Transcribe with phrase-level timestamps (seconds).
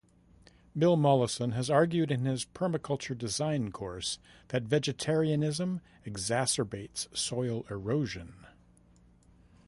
[0.75, 8.47] Bill Mollison has argued in his Permaculture Design Course that vegetarianism exacerbates soil erosion.